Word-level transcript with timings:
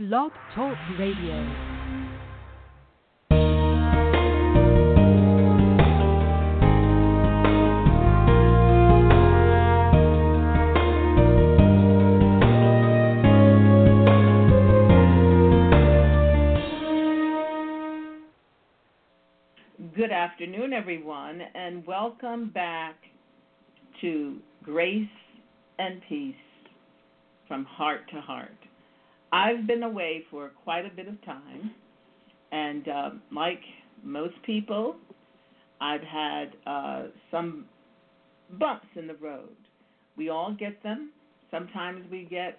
Blog 0.00 0.32
Talk 0.54 0.78
Radio. 0.98 1.46
Good 19.94 20.10
afternoon, 20.10 20.72
everyone, 20.72 21.42
and 21.54 21.86
welcome 21.86 22.48
back 22.48 22.96
to 24.00 24.38
Grace 24.62 25.06
and 25.78 26.00
Peace 26.08 26.34
from 27.46 27.66
Heart 27.66 28.08
to 28.14 28.20
Heart. 28.22 28.69
I've 29.32 29.66
been 29.66 29.82
away 29.84 30.24
for 30.30 30.50
quite 30.64 30.86
a 30.86 30.94
bit 30.94 31.06
of 31.06 31.22
time, 31.24 31.70
and 32.52 32.88
uh, 32.88 33.10
like 33.32 33.60
most 34.02 34.34
people, 34.44 34.96
I've 35.80 36.02
had 36.02 36.56
uh, 36.66 37.04
some 37.30 37.66
bumps 38.58 38.86
in 38.96 39.06
the 39.06 39.14
road. 39.14 39.56
We 40.16 40.28
all 40.28 40.54
get 40.58 40.82
them. 40.82 41.10
Sometimes 41.50 42.04
we 42.10 42.24
get 42.24 42.58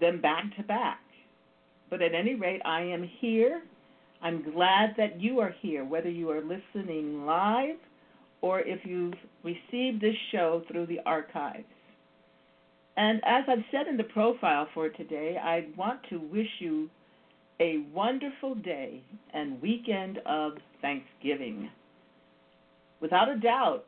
them 0.00 0.20
back 0.20 0.44
to 0.56 0.62
back. 0.62 1.00
But 1.90 2.02
at 2.02 2.14
any 2.14 2.34
rate, 2.34 2.60
I 2.64 2.80
am 2.82 3.08
here. 3.20 3.62
I'm 4.22 4.42
glad 4.52 4.94
that 4.96 5.20
you 5.20 5.40
are 5.40 5.54
here, 5.60 5.84
whether 5.84 6.10
you 6.10 6.30
are 6.30 6.40
listening 6.42 7.24
live 7.26 7.76
or 8.40 8.60
if 8.60 8.80
you've 8.84 9.14
received 9.44 10.00
this 10.00 10.14
show 10.32 10.62
through 10.70 10.86
the 10.86 11.00
archives. 11.06 11.64
And 12.96 13.20
as 13.26 13.44
I've 13.48 13.64
said 13.70 13.88
in 13.88 13.96
the 13.96 14.04
profile 14.04 14.68
for 14.72 14.88
today, 14.88 15.36
I 15.42 15.66
want 15.76 16.00
to 16.10 16.18
wish 16.18 16.48
you 16.60 16.88
a 17.60 17.84
wonderful 17.92 18.54
day 18.54 19.02
and 19.32 19.60
weekend 19.60 20.18
of 20.26 20.52
Thanksgiving. 20.80 21.70
Without 23.00 23.28
a 23.28 23.38
doubt, 23.38 23.84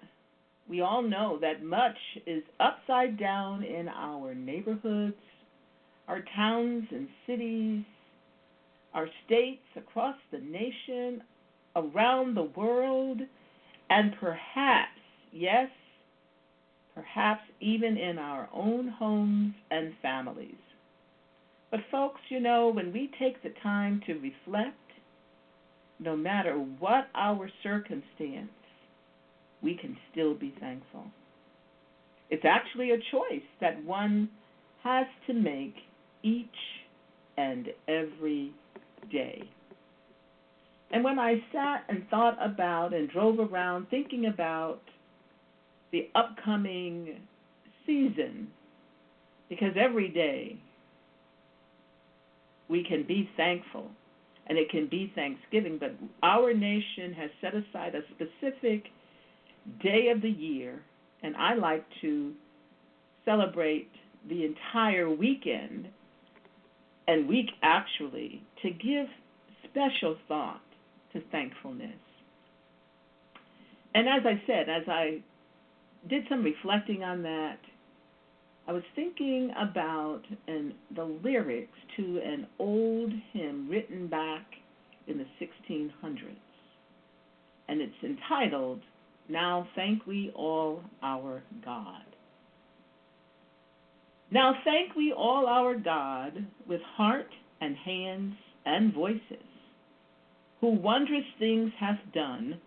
we 0.69 0.83
all 0.83 1.03
know 1.03 1.39
that 1.41 1.65
much 1.65 1.97
is 2.27 2.42
upside 2.61 3.19
down 3.19 3.62
in 3.62 3.89
our 3.89 4.34
neighborhoods, 4.34 5.17
our 6.06 6.22
towns 6.37 6.84
and 6.91 7.09
cities, 7.27 7.84
our 8.93 9.09
states, 9.27 9.62
across 9.77 10.17
the 10.31 10.39
nation, 10.39 11.22
around 11.77 12.34
the 12.34 12.50
world, 12.56 13.20
and 13.91 14.15
perhaps, 14.20 14.98
yes, 15.33 15.69
perhaps 16.99 17.43
even 17.61 17.97
in 17.97 18.19
our 18.19 18.49
own 18.53 18.89
homes 18.89 19.55
and 19.71 19.93
families. 20.03 20.57
But, 21.71 21.81
folks, 21.93 22.21
you 22.29 22.41
know, 22.41 22.73
when 22.75 22.93
we 22.93 23.11
take 23.21 23.41
the 23.43 23.53
time 23.63 24.03
to 24.07 24.15
reflect, 24.15 24.75
no 26.01 26.17
matter 26.17 26.55
what 26.55 27.07
our 27.15 27.49
circumstance, 27.63 28.51
we 29.63 29.77
can 29.77 29.97
still 30.11 30.35
be 30.35 30.53
thankful. 30.59 31.05
It's 32.31 32.45
actually 32.45 32.91
a 32.91 32.99
choice 33.12 33.47
that 33.61 33.85
one 33.85 34.29
has 34.83 35.07
to 35.29 35.35
make 35.35 35.77
each 36.25 36.47
and 37.37 37.69
every 37.87 38.53
day. 39.12 39.49
And 40.91 41.05
when 41.05 41.21
I 41.21 41.43
sat 41.53 41.85
and 41.89 42.09
thought 42.09 42.39
about 42.45 42.93
and 42.93 43.09
drove 43.09 43.39
around 43.39 43.87
thinking 43.89 44.27
about 44.27 44.81
the 45.92 46.08
upcoming 46.14 47.20
season, 47.86 48.48
because 49.48 49.72
every 49.78 50.08
day 50.08 50.58
we 52.69 52.84
can 52.84 53.05
be 53.06 53.28
thankful 53.36 53.91
and 54.47 54.56
it 54.56 54.70
can 54.70 54.86
be 54.89 55.12
Thanksgiving, 55.14 55.78
but 55.78 55.94
our 56.22 56.55
nation 56.55 57.12
has 57.12 57.31
set 57.41 57.55
aside 57.55 57.94
a 57.94 58.00
specific 58.14 58.84
day 59.82 60.09
of 60.09 60.22
the 60.22 60.31
year, 60.31 60.82
and 61.22 61.37
I 61.37 61.54
like 61.54 61.84
to 62.00 62.32
celebrate 63.25 63.91
the 64.28 64.44
entire 64.44 65.10
weekend 65.10 65.88
and 67.06 67.28
week 67.28 67.50
actually 67.62 68.43
to 68.62 68.71
give 68.71 69.06
special 69.71 70.16
thought 70.28 70.62
to 71.12 71.21
thankfulness. 71.31 71.98
And 73.94 74.09
as 74.09 74.22
I 74.25 74.43
said, 74.47 74.69
as 74.69 74.88
I 74.88 75.22
did 76.09 76.25
some 76.28 76.42
reflecting 76.42 77.03
on 77.03 77.22
that, 77.22 77.59
I 78.66 78.72
was 78.72 78.82
thinking 78.94 79.50
about 79.59 80.22
an, 80.47 80.75
the 80.94 81.04
lyrics 81.25 81.78
to 81.97 82.20
an 82.25 82.47
old 82.59 83.12
hymn 83.32 83.69
written 83.70 84.06
back 84.06 84.47
in 85.06 85.19
the 85.19 85.26
1600s. 85.41 86.36
And 87.69 87.81
it's 87.81 87.92
entitled, 88.03 88.81
Now 89.28 89.66
Thank 89.75 90.06
We 90.06 90.31
All 90.34 90.82
Our 91.03 91.42
God. 91.64 92.03
Now 94.30 94.54
thank 94.65 94.94
we 94.94 95.12
all 95.12 95.47
our 95.47 95.75
God 95.75 96.47
with 96.69 96.82
heart 96.82 97.30
and 97.60 97.75
hands 97.76 98.34
and 98.66 98.92
voices 98.92 99.22
who 100.60 100.69
wondrous 100.69 101.25
things 101.38 101.72
hath 101.78 101.98
done, 102.12 102.60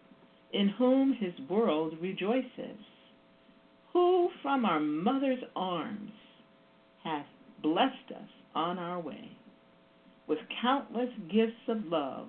in 0.53 0.69
whom 0.69 1.13
his 1.13 1.33
world 1.49 1.93
rejoices, 2.01 2.77
who 3.93 4.29
from 4.41 4.65
our 4.65 4.79
mother's 4.79 5.43
arms 5.55 6.11
hath 7.03 7.25
blessed 7.61 8.11
us 8.15 8.29
on 8.55 8.79
our 8.79 8.99
way 8.99 9.31
with 10.27 10.39
countless 10.61 11.09
gifts 11.31 11.67
of 11.67 11.85
love, 11.85 12.27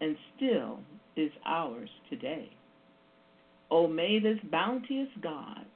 and 0.00 0.16
still 0.36 0.78
is 1.16 1.30
ours 1.44 1.90
today. 2.08 2.48
O 3.70 3.86
may 3.86 4.18
this 4.18 4.38
bounteous 4.50 5.08
God 5.22 5.66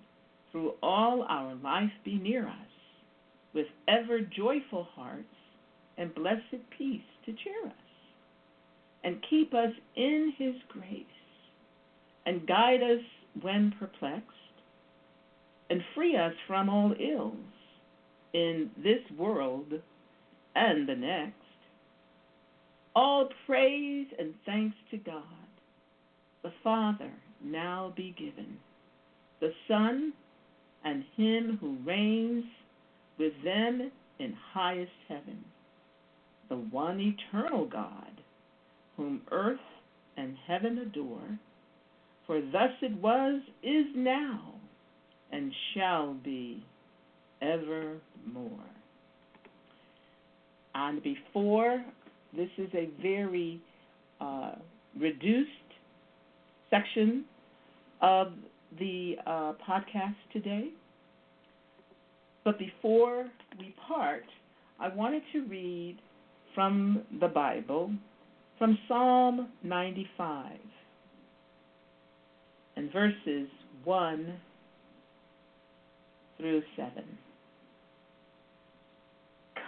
through 0.51 0.73
all 0.83 1.27
our 1.29 1.55
life 1.57 1.91
be 2.05 2.15
near 2.15 2.47
us, 2.47 2.55
with 3.53 3.67
ever 3.89 4.21
joyful 4.21 4.85
hearts 4.95 5.25
and 5.99 6.15
blessed 6.15 6.63
peace 6.77 7.03
to 7.27 7.33
cheer 7.33 7.67
us 7.67 7.73
and 9.05 9.23
keep 9.29 9.53
us 9.53 9.71
in 9.97 10.33
his 10.39 10.55
grace, 10.69 11.05
and 12.25 12.47
guide 12.47 12.83
us 12.83 13.05
when 13.43 13.73
perplexed, 13.79 14.31
and 15.75 15.83
free 15.93 16.17
us 16.17 16.33
from 16.47 16.69
all 16.69 16.95
ills 17.01 17.35
in 18.33 18.71
this 18.77 19.01
world 19.19 19.73
and 20.55 20.89
the 20.89 20.95
next. 20.95 21.35
All 22.95 23.29
praise 23.45 24.07
and 24.17 24.35
thanks 24.47 24.77
to 24.93 24.99
God, 24.99 25.25
the 26.45 26.53
Father, 26.63 27.11
now 27.43 27.93
be 27.97 28.15
given, 28.17 28.57
the 29.41 29.51
Son, 29.67 30.13
and 30.85 31.03
Him 31.17 31.59
who 31.61 31.77
reigns 31.85 32.45
with 33.19 33.33
them 33.43 33.91
in 34.21 34.33
highest 34.53 34.93
heaven, 35.09 35.45
the 36.49 36.55
one 36.55 37.01
eternal 37.01 37.67
God 37.67 38.21
whom 38.97 39.23
earth 39.33 39.59
and 40.17 40.37
heaven 40.47 40.79
adore. 40.79 41.41
For 42.29 42.41
thus 42.41 42.71
it 42.81 42.95
was, 42.99 43.43
is 43.65 43.87
now, 43.97 44.54
and 45.35 45.53
shall 45.75 46.15
be 46.25 46.65
evermore. 47.43 47.91
And 50.75 51.03
before, 51.03 51.85
this 52.37 52.49
is 52.57 52.69
a 52.73 52.89
very 53.03 53.61
uh, 54.21 54.53
reduced 54.99 55.51
section 56.71 57.25
of 58.01 58.29
the 58.79 59.17
uh, 59.27 59.53
podcast 59.69 60.15
today. 60.33 60.69
But 62.45 62.59
before 62.59 63.27
we 63.59 63.75
part, 63.89 64.25
I 64.79 64.89
wanted 64.95 65.23
to 65.33 65.47
read 65.47 65.99
from 66.55 67.03
the 67.21 67.29
Bible 67.29 67.91
from 68.59 68.79
Psalm 68.87 69.49
95 69.65 70.53
and 72.77 72.93
verses 72.93 73.49
1 73.83 74.35
through 76.45 76.63
7. 76.77 76.93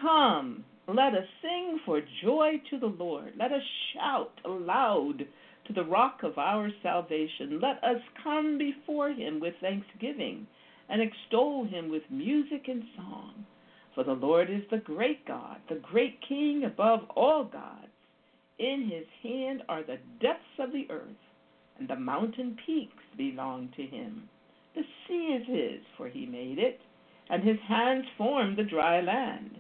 Come, 0.03 0.63
let 0.87 1.15
us 1.15 1.25
sing 1.41 1.81
for 1.87 2.03
joy 2.23 2.61
to 2.69 2.79
the 2.79 2.95
Lord. 3.03 3.33
Let 3.39 3.51
us 3.51 3.63
shout 3.95 4.33
aloud 4.45 5.21
to 5.67 5.73
the 5.73 5.85
rock 5.85 6.19
of 6.23 6.37
our 6.37 6.69
salvation. 6.83 7.61
Let 7.63 7.83
us 7.83 8.03
come 8.23 8.59
before 8.59 9.09
him 9.09 9.41
with 9.41 9.55
thanksgiving 9.63 10.47
and 10.91 11.01
extol 11.01 11.65
him 11.65 11.91
with 11.91 12.03
music 12.11 12.65
and 12.69 12.83
song. 12.95 13.47
For 13.95 14.05
the 14.05 14.13
Lord 14.13 14.51
is 14.51 14.63
the 14.71 14.77
great 14.77 15.27
God, 15.27 15.57
the 15.71 15.81
great 15.91 16.19
King 16.29 16.65
above 16.67 17.01
all 17.17 17.45
gods. 17.45 17.89
In 18.59 18.91
his 18.93 19.07
hand 19.23 19.63
are 19.71 19.83
the 19.83 19.97
depths 20.21 20.45
of 20.59 20.73
the 20.73 20.87
earth, 20.91 21.25
and 21.79 21.89
the 21.89 21.97
mountain 21.97 22.55
peaks 22.67 23.03
belong 23.17 23.71
to 23.77 23.83
him. 23.83 24.29
The 24.77 24.83
sea 25.09 25.39
is 25.41 25.47
his, 25.47 25.81
for 25.97 26.07
he 26.09 26.27
made 26.27 26.59
it, 26.59 26.79
and 27.31 27.43
his 27.43 27.59
hands 27.67 28.05
formed 28.19 28.59
the 28.59 28.63
dry 28.63 29.01
land. 29.01 29.57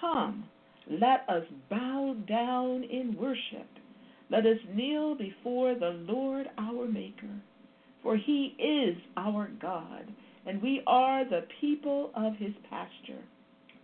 Come, 0.00 0.44
let 0.88 1.24
us 1.28 1.44
bow 1.70 2.14
down 2.28 2.84
in 2.84 3.16
worship. 3.18 3.68
Let 4.30 4.44
us 4.44 4.58
kneel 4.74 5.14
before 5.16 5.74
the 5.74 6.04
Lord 6.06 6.46
our 6.58 6.86
Maker, 6.86 7.40
for 8.02 8.16
he 8.16 8.54
is 8.58 8.96
our 9.16 9.50
God, 9.60 10.12
and 10.46 10.62
we 10.62 10.82
are 10.86 11.24
the 11.24 11.46
people 11.60 12.10
of 12.14 12.36
his 12.36 12.52
pasture, 12.68 13.24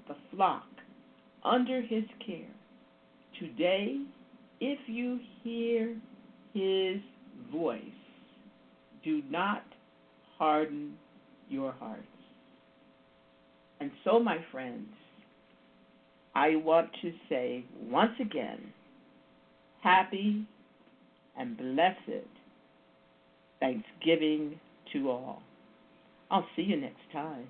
the 0.08 0.16
flock 0.30 0.66
under 1.42 1.80
his 1.80 2.04
care. 2.24 2.54
Today, 3.40 4.02
if 4.60 4.78
you 4.86 5.20
hear 5.42 5.96
his 6.52 7.00
voice, 7.50 7.80
do 9.02 9.22
not 9.30 9.64
harden 10.38 10.94
your 11.48 11.72
hearts. 11.72 12.02
And 13.80 13.90
so, 14.04 14.18
my 14.18 14.38
friends, 14.50 14.88
I 16.34 16.56
want 16.56 16.90
to 17.02 17.12
say 17.28 17.64
once 17.82 18.12
again, 18.20 18.72
happy 19.82 20.46
and 21.38 21.56
blessed 21.56 22.26
Thanksgiving 23.60 24.58
to 24.92 25.10
all. 25.10 25.42
I'll 26.30 26.46
see 26.56 26.62
you 26.62 26.80
next 26.80 27.00
time. 27.12 27.46